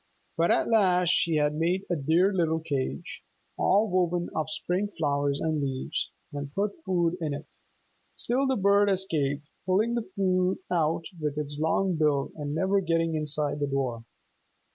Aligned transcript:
But 0.35 0.49
at 0.49 0.67
last 0.67 1.11
she 1.11 1.35
had 1.35 1.53
made 1.53 1.85
a 1.87 1.95
dear 1.95 2.33
little 2.33 2.59
cage, 2.59 3.23
all 3.55 3.87
woven 3.87 4.29
of 4.35 4.49
spring 4.49 4.87
flowers 4.97 5.39
and 5.39 5.61
leaves, 5.61 6.09
and 6.33 6.51
put 6.55 6.83
food 6.83 7.17
in 7.21 7.35
it. 7.35 7.45
Still 8.15 8.47
the 8.47 8.55
bird 8.55 8.89
escaped, 8.89 9.47
pulling 9.67 9.93
the 9.93 10.09
food 10.15 10.57
out 10.71 11.03
with 11.19 11.37
its 11.37 11.59
long 11.59 11.97
bill 11.97 12.31
and 12.35 12.55
never 12.55 12.81
getting 12.81 13.13
inside 13.13 13.59
the 13.59 13.67
door. 13.67 14.03